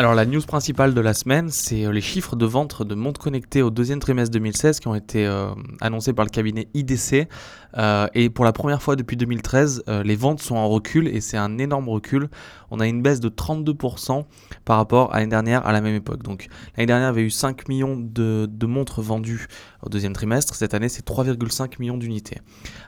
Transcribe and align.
Alors 0.00 0.14
la 0.14 0.24
news 0.24 0.40
principale 0.40 0.94
de 0.94 1.00
la 1.02 1.12
semaine, 1.12 1.50
c'est 1.50 1.84
euh, 1.84 1.92
les 1.92 2.00
chiffres 2.00 2.34
de 2.34 2.46
vente 2.46 2.82
de 2.82 2.94
montres 2.94 3.20
connectées 3.20 3.60
au 3.60 3.68
deuxième 3.68 3.98
trimestre 3.98 4.32
2016 4.32 4.80
qui 4.80 4.88
ont 4.88 4.94
été 4.94 5.26
euh, 5.26 5.50
annoncés 5.82 6.14
par 6.14 6.24
le 6.24 6.30
cabinet 6.30 6.68
IDC. 6.72 7.28
Euh, 7.76 8.06
et 8.14 8.30
pour 8.30 8.46
la 8.46 8.54
première 8.54 8.80
fois 8.80 8.96
depuis 8.96 9.18
2013, 9.18 9.84
les 10.02 10.16
ventes 10.16 10.40
sont 10.40 10.56
en 10.56 10.70
recul 10.70 11.06
et 11.06 11.20
c'est 11.20 11.36
un 11.36 11.58
énorme 11.58 11.90
recul. 11.90 12.30
On 12.70 12.80
a 12.80 12.86
une 12.86 13.02
baisse 13.02 13.20
de 13.20 13.28
32% 13.28 14.24
par 14.64 14.78
rapport 14.78 15.12
à 15.12 15.18
l'année 15.18 15.30
dernière 15.30 15.66
à 15.66 15.72
la 15.72 15.82
même 15.82 15.94
époque. 15.94 16.22
Donc 16.22 16.48
l'année 16.76 16.86
dernière, 16.86 17.08
avait 17.08 17.22
eu 17.22 17.30
5 17.30 17.68
millions 17.68 17.96
de, 17.98 18.48
de 18.50 18.66
montres 18.66 19.02
vendues 19.02 19.48
au 19.82 19.90
deuxième 19.90 20.14
trimestre. 20.14 20.54
Cette 20.54 20.72
année, 20.72 20.88
c'est 20.88 21.06
3,5 21.06 21.74
millions 21.78 21.98
d'unités. 21.98 22.38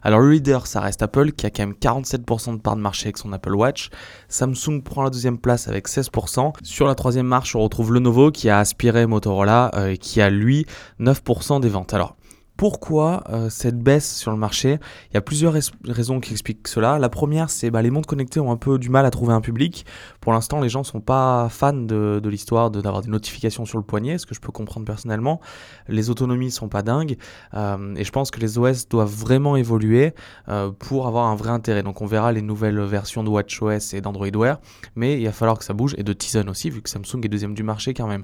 Alors 0.03 0.21
le 0.21 0.31
leader, 0.31 0.67
ça 0.67 0.81
reste 0.81 1.03
Apple 1.03 1.33
qui 1.33 1.45
a 1.45 1.51
quand 1.51 1.67
même 1.67 1.75
47% 1.75 2.57
de 2.57 2.61
part 2.61 2.77
de 2.77 2.81
marché 2.81 3.09
avec 3.09 3.19
son 3.19 3.33
Apple 3.35 3.55
Watch. 3.55 3.91
Samsung 4.29 4.81
prend 4.83 5.03
la 5.03 5.11
deuxième 5.11 5.39
place 5.39 5.69
avec 5.69 5.89
16%. 5.89 6.55
Sur 6.63 6.87
la 6.87 6.95
troisième 7.03 7.27
marche, 7.27 7.57
on 7.57 7.61
retrouve 7.65 7.95
Lenovo 7.95 8.31
qui 8.31 8.49
a 8.49 8.61
aspiré 8.61 9.07
Motorola 9.09 9.73
euh, 9.75 9.89
et 9.89 9.99
qui 9.99 10.21
a 10.21 10.31
lui 10.31 10.67
9% 11.01 11.61
des 11.61 11.69
ventes. 11.69 11.95
Alors 11.95 12.15
pourquoi 12.63 13.25
euh, 13.29 13.51
cette 13.51 13.81
baisse 13.81 14.15
sur 14.15 14.31
le 14.31 14.37
marché 14.37 14.79
Il 15.11 15.15
y 15.15 15.17
a 15.17 15.21
plusieurs 15.21 15.53
raisons 15.85 16.21
qui 16.21 16.31
expliquent 16.31 16.69
cela. 16.69 17.01
La 17.01 17.09
première, 17.09 17.51
c'est 17.51 17.73
bah, 17.73 17.83
les 17.83 17.91
montres 17.91 18.07
connectées 18.07 18.39
ont 18.39 18.53
un 18.53 18.57
peu 18.57 18.79
du 18.79 18.89
mal 18.89 19.05
à 19.05 19.11
trouver 19.11 19.35
un 19.35 19.41
public. 19.41 19.85
Pour 20.21 20.33
l'instant, 20.33 20.61
les 20.61 20.69
gens 20.69 20.83
ne 20.83 20.85
sont 20.85 21.01
pas 21.01 21.49
fans 21.51 21.73
de, 21.73 22.23
l'histoire 22.25 22.71
d'avoir 22.71 23.03
des 23.03 23.11
notifications 23.11 23.65
sur 23.65 23.79
le 23.79 23.83
poignet, 23.83 24.17
ce 24.17 24.27
que 24.27 24.35
je 24.37 24.41
peux 24.41 24.53
comprendre 24.53 24.87
personnellement. 24.87 25.41
Les 25.89 26.09
autonomies 26.09 26.47
ne 26.47 26.51
sont 26.53 26.69
pas 26.69 26.83
dingues. 26.83 27.17
Euh, 27.55 27.97
et 27.97 28.05
je 28.05 28.13
pense 28.13 28.31
que 28.31 28.39
les 28.39 28.59
OS 28.59 28.87
doivent 28.89 29.11
vraiment 29.13 29.57
évoluer 29.57 30.15
euh, 30.49 30.71
pour 30.71 31.09
avoir 31.09 31.27
un 31.27 31.35
vrai 31.35 31.51
intérêt. 31.51 31.83
Donc 31.83 32.01
on 32.01 32.07
verra 32.07 32.31
les 32.31 32.43
nouvelles 32.43 32.81
versions 32.83 33.25
de 33.25 33.29
WatchOS 33.29 33.93
et 33.93 34.01
d'Android 34.01 34.31
Wear. 34.37 34.61
Mais 34.95 35.21
il 35.21 35.25
va 35.25 35.33
falloir 35.33 35.59
que 35.59 35.65
ça 35.65 35.75
bouge. 35.75 35.97
Et 35.99 36.05
de 36.05 36.13
Tizen 36.13 36.49
aussi, 36.49 36.71
vu 36.71 36.81
que 36.81 36.91
Samsung 36.91 37.25
est 37.25 37.29
deuxième 37.29 37.55
du 37.55 37.65
marché 37.65 37.93
quand 37.93 38.07
même. 38.07 38.23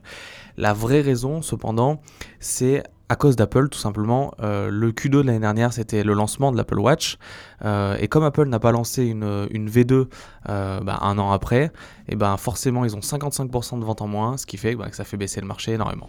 La 0.57 0.75
vraie 0.75 1.01
raison, 1.01 1.43
cependant, 1.43 2.01
c'est 2.39 2.85
à 3.09 3.17
cause 3.17 3.37
d'Apple, 3.37 3.69
tout 3.69 3.79
simplement. 3.79 4.35
Euh, 4.41 4.71
le 4.71 4.93
Q2 4.93 5.09
de 5.11 5.21
l'année 5.23 5.39
dernière, 5.39 5.73
c'était 5.73 6.05
le 6.05 6.13
lancement 6.13 6.53
de 6.53 6.57
l'Apple 6.57 6.79
Watch. 6.79 7.19
Euh, 7.65 7.97
et 7.99 8.09
comme 8.09 8.25
Apple 8.25 8.47
n'a 8.47 8.59
pas 8.59 8.73
lancé 8.73 9.05
une, 9.05 9.49
une 9.51 9.69
V2 9.69 10.07
euh, 10.49 10.81
bah, 10.81 10.99
un 11.01 11.19
an 11.19 11.33
après, 11.33 11.73
et 12.09 12.17
ben 12.17 12.37
forcément, 12.37 12.85
ils 12.85 12.95
ont 12.97 13.01
55% 13.01 13.81
de 13.81 13.85
ventes 13.85 14.03
en 14.03 14.07
moins, 14.07 14.37
ce 14.37 14.47
qui 14.47 14.57
fait 14.57 14.75
bah, 14.75 14.89
que 14.91 14.97
ça 14.97 15.05
fait 15.05 15.17
baisser 15.17 15.41
le 15.41 15.47
marché 15.47 15.73
énormément. 15.73 16.09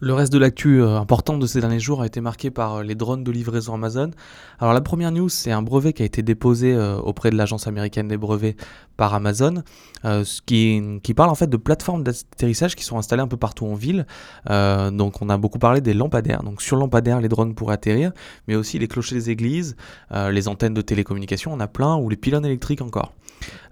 Le 0.00 0.14
reste 0.14 0.32
de 0.32 0.38
l'actu 0.38 0.80
euh, 0.80 0.96
importante 0.96 1.40
de 1.40 1.46
ces 1.48 1.60
derniers 1.60 1.80
jours 1.80 2.02
a 2.02 2.06
été 2.06 2.20
marqué 2.20 2.52
par 2.52 2.76
euh, 2.76 2.82
les 2.84 2.94
drones 2.94 3.24
de 3.24 3.32
livraison 3.32 3.74
Amazon. 3.74 4.12
Alors 4.60 4.72
la 4.72 4.80
première 4.80 5.10
news, 5.10 5.28
c'est 5.28 5.50
un 5.50 5.60
brevet 5.60 5.92
qui 5.92 6.02
a 6.02 6.06
été 6.06 6.22
déposé 6.22 6.72
euh, 6.72 6.98
auprès 6.98 7.30
de 7.30 7.36
l'agence 7.36 7.66
américaine 7.66 8.06
des 8.06 8.16
brevets 8.16 8.54
par 8.96 9.14
Amazon, 9.14 9.62
ce 10.02 10.40
qui, 10.42 10.82
qui, 11.04 11.14
parle 11.14 11.30
en 11.30 11.36
fait 11.36 11.46
de 11.46 11.56
plateformes 11.56 12.02
d'atterrissage 12.02 12.74
qui 12.74 12.82
sont 12.82 12.98
installées 12.98 13.22
un 13.22 13.28
peu 13.28 13.36
partout 13.36 13.64
en 13.64 13.74
ville. 13.74 14.06
donc 14.48 15.22
on 15.22 15.28
a 15.28 15.36
beaucoup 15.36 15.60
parlé 15.60 15.80
des 15.80 15.94
lampadaires. 15.94 16.42
Donc 16.42 16.60
sur 16.60 16.76
lampadaires, 16.76 17.20
les 17.20 17.28
drones 17.28 17.54
pourraient 17.54 17.74
atterrir, 17.74 18.10
mais 18.48 18.56
aussi 18.56 18.76
les 18.80 18.88
clochers 18.88 19.14
des 19.14 19.30
églises, 19.30 19.76
les 20.10 20.48
antennes 20.48 20.74
de 20.74 20.80
télécommunication, 20.80 21.52
on 21.52 21.60
a 21.60 21.68
plein, 21.68 21.94
ou 21.94 22.08
les 22.08 22.16
pylônes 22.16 22.44
électriques 22.44 22.82
encore. 22.82 23.12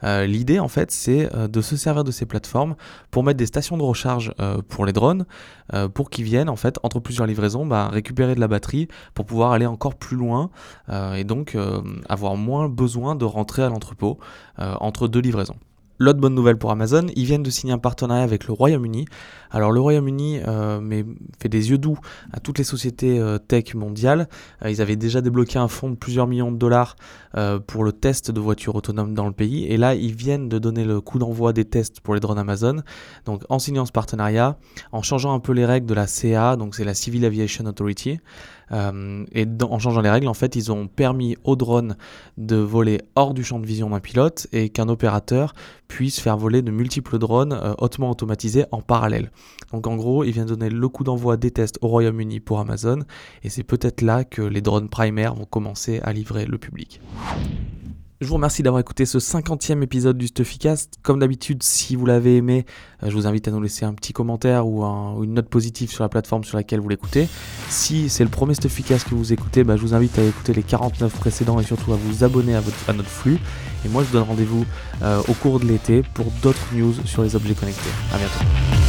Euh, 0.04 0.26
l'idée, 0.26 0.58
en 0.58 0.68
fait, 0.68 0.90
c'est 0.90 1.34
euh, 1.34 1.48
de 1.48 1.60
se 1.60 1.76
servir 1.76 2.04
de 2.04 2.10
ces 2.10 2.26
plateformes 2.26 2.76
pour 3.10 3.24
mettre 3.24 3.38
des 3.38 3.46
stations 3.46 3.76
de 3.76 3.82
recharge 3.82 4.32
euh, 4.40 4.60
pour 4.68 4.86
les 4.86 4.92
drones, 4.92 5.26
pour 5.94 6.10
qu'ils 6.10 6.15
viennent, 6.22 6.48
en 6.48 6.56
fait, 6.56 6.78
entre 6.82 7.00
plusieurs 7.00 7.26
livraisons, 7.26 7.66
bah, 7.66 7.88
récupérer 7.88 8.34
de 8.34 8.40
la 8.40 8.48
batterie 8.48 8.88
pour 9.14 9.26
pouvoir 9.26 9.52
aller 9.52 9.66
encore 9.66 9.94
plus 9.94 10.16
loin 10.16 10.50
et 11.16 11.24
donc 11.24 11.56
avoir 12.08 12.36
moins 12.36 12.68
besoin 12.68 13.14
de 13.14 13.24
rentrer 13.24 13.62
à 13.62 13.68
l'entrepôt 13.68 14.18
entre 14.58 15.08
deux 15.08 15.20
livraisons. 15.20 15.56
L'autre 15.98 16.20
bonne 16.20 16.34
nouvelle 16.34 16.58
pour 16.58 16.70
Amazon, 16.70 17.06
ils 17.16 17.24
viennent 17.24 17.42
de 17.42 17.50
signer 17.50 17.72
un 17.72 17.78
partenariat 17.78 18.22
avec 18.22 18.46
le 18.46 18.52
Royaume-Uni. 18.52 19.06
Alors 19.50 19.72
le 19.72 19.80
Royaume-Uni 19.80 20.40
euh, 20.46 21.04
fait 21.40 21.48
des 21.48 21.70
yeux 21.70 21.78
doux 21.78 21.98
à 22.32 22.40
toutes 22.40 22.58
les 22.58 22.64
sociétés 22.64 23.18
euh, 23.18 23.38
tech 23.38 23.74
mondiales. 23.74 24.28
Euh, 24.62 24.70
ils 24.70 24.82
avaient 24.82 24.96
déjà 24.96 25.22
débloqué 25.22 25.58
un 25.58 25.68
fonds 25.68 25.88
de 25.88 25.94
plusieurs 25.94 26.26
millions 26.26 26.52
de 26.52 26.58
dollars 26.58 26.96
pour 27.66 27.84
le 27.84 27.92
test 27.92 28.30
de 28.30 28.40
voitures 28.40 28.76
autonomes 28.76 29.12
dans 29.12 29.26
le 29.26 29.32
pays. 29.32 29.66
Et 29.66 29.76
là, 29.76 29.94
ils 29.94 30.14
viennent 30.14 30.48
de 30.48 30.58
donner 30.58 30.86
le 30.86 31.02
coup 31.02 31.18
d'envoi 31.18 31.52
des 31.52 31.66
tests 31.66 32.00
pour 32.00 32.14
les 32.14 32.20
drones 32.20 32.38
Amazon. 32.38 32.82
Donc 33.26 33.42
en 33.50 33.58
signant 33.58 33.84
ce 33.84 33.92
partenariat, 33.92 34.56
en 34.90 35.02
changeant 35.02 35.34
un 35.34 35.38
peu 35.38 35.52
les 35.52 35.66
règles 35.66 35.86
de 35.86 35.92
la 35.92 36.06
CA, 36.06 36.56
donc 36.56 36.74
c'est 36.74 36.84
la 36.84 36.94
Civil 36.94 37.26
Aviation 37.26 37.66
Authority, 37.66 38.20
et 38.72 39.46
en 39.62 39.78
changeant 39.78 40.00
les 40.00 40.08
règles, 40.08 40.28
en 40.28 40.34
fait, 40.34 40.56
ils 40.56 40.72
ont 40.72 40.88
permis 40.88 41.36
aux 41.44 41.56
drones 41.56 41.96
de 42.38 42.56
voler 42.56 43.02
hors 43.16 43.34
du 43.34 43.44
champ 43.44 43.60
de 43.60 43.66
vision 43.66 43.90
d'un 43.90 44.00
pilote 44.00 44.46
et 44.52 44.70
qu'un 44.70 44.88
opérateur 44.88 45.52
puisse 45.88 46.20
faire 46.20 46.36
voler 46.36 46.62
de 46.62 46.70
multiples 46.70 47.18
drones 47.18 47.52
euh, 47.52 47.74
hautement 47.78 48.10
automatisés 48.10 48.64
en 48.72 48.80
parallèle. 48.80 49.30
Donc 49.72 49.86
en 49.86 49.96
gros, 49.96 50.24
il 50.24 50.32
vient 50.32 50.44
donner 50.44 50.70
le 50.70 50.88
coup 50.88 51.04
d'envoi 51.04 51.36
des 51.36 51.50
tests 51.50 51.78
au 51.82 51.88
Royaume-Uni 51.88 52.40
pour 52.40 52.60
Amazon 52.60 53.00
et 53.42 53.48
c'est 53.48 53.64
peut-être 53.64 54.02
là 54.02 54.24
que 54.24 54.42
les 54.42 54.60
drones 54.60 54.88
primaires 54.88 55.34
vont 55.34 55.44
commencer 55.44 56.00
à 56.02 56.12
livrer 56.12 56.46
le 56.46 56.58
public. 56.58 57.00
Je 58.22 58.28
vous 58.28 58.34
remercie 58.34 58.62
d'avoir 58.62 58.80
écouté 58.80 59.04
ce 59.04 59.18
50e 59.18 59.82
épisode 59.82 60.16
du 60.16 60.28
Stuffycast. 60.28 60.94
Comme 61.02 61.18
d'habitude, 61.18 61.62
si 61.62 61.96
vous 61.96 62.06
l'avez 62.06 62.38
aimé, 62.38 62.64
euh, 63.02 63.10
je 63.10 63.14
vous 63.14 63.26
invite 63.26 63.46
à 63.46 63.50
nous 63.50 63.60
laisser 63.60 63.84
un 63.84 63.92
petit 63.92 64.14
commentaire 64.14 64.66
ou, 64.66 64.82
une 65.22 65.34
note 65.34 65.50
positive 65.50 65.90
sur 65.90 66.02
la 66.02 66.08
plateforme 66.08 66.42
sur 66.42 66.56
laquelle 66.56 66.80
vous 66.80 66.88
l'écoutez. 66.88 67.28
Si 67.68 68.08
c'est 68.08 68.24
le 68.24 68.30
premier 68.30 68.54
Stuffycast 68.54 69.06
que 69.06 69.14
vous 69.14 69.34
écoutez, 69.34 69.64
bah, 69.64 69.76
je 69.76 69.82
vous 69.82 69.92
invite 69.92 70.18
à 70.18 70.22
écouter 70.22 70.54
les 70.54 70.62
49 70.62 71.12
précédents 71.12 71.60
et 71.60 71.64
surtout 71.64 71.92
à 71.92 71.96
vous 71.96 72.24
abonner 72.24 72.54
à, 72.54 72.62
notre 72.94 73.10
flux. 73.10 73.38
Et 73.84 73.88
moi, 73.90 74.02
je 74.02 74.08
vous 74.08 74.14
donne 74.14 74.28
rendez-vous 74.28 74.64
euh, 75.02 75.20
au 75.28 75.34
cours 75.34 75.60
de 75.60 75.66
l'été 75.66 76.02
pour 76.14 76.26
d'autres 76.42 76.74
news 76.74 76.94
sur 77.04 77.22
les 77.22 77.36
objets 77.36 77.54
connectés. 77.54 77.90
A 78.14 78.16
bientôt. 78.16 78.85